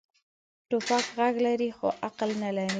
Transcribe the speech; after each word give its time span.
توپک 0.69 1.05
غږ 1.17 1.35
لري، 1.45 1.69
خو 1.77 1.87
عقل 2.05 2.29
نه 2.43 2.49
لري. 2.55 2.69